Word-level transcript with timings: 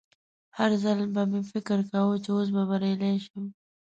هر 0.57 0.71
ځل 0.83 0.99
به 1.13 1.21
مې 1.31 1.41
فکر 1.51 1.77
کاوه 1.91 2.15
چې 2.23 2.29
اوس 2.35 2.47
به 2.55 2.63
بریالی 2.69 3.15
شم 3.25 3.45